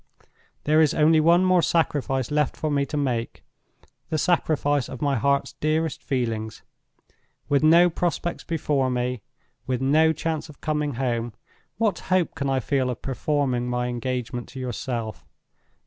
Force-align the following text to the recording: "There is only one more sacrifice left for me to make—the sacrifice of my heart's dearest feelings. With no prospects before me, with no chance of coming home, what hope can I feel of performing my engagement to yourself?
"There 0.63 0.81
is 0.81 0.95
only 0.95 1.19
one 1.19 1.45
more 1.45 1.61
sacrifice 1.61 2.31
left 2.31 2.57
for 2.57 2.71
me 2.71 2.87
to 2.87 2.97
make—the 2.97 4.17
sacrifice 4.17 4.89
of 4.89 4.99
my 4.99 5.15
heart's 5.15 5.53
dearest 5.53 6.01
feelings. 6.01 6.63
With 7.47 7.61
no 7.61 7.87
prospects 7.87 8.43
before 8.43 8.89
me, 8.89 9.21
with 9.67 9.79
no 9.79 10.11
chance 10.11 10.49
of 10.49 10.59
coming 10.59 10.95
home, 10.95 11.35
what 11.77 11.99
hope 12.09 12.33
can 12.33 12.49
I 12.49 12.59
feel 12.59 12.89
of 12.89 13.03
performing 13.03 13.67
my 13.69 13.89
engagement 13.89 14.49
to 14.49 14.59
yourself? 14.59 15.23